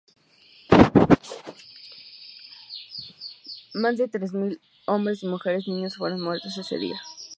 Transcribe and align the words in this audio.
Más 3.75 3.99
de 3.99 4.07
tres 4.07 4.33
mil 4.33 4.59
hombres, 4.87 5.23
mujeres 5.23 5.67
y 5.67 5.73
niños 5.73 5.97
fueron 5.97 6.21
muertos 6.21 6.57
ese 6.57 6.79
día.". 6.79 6.99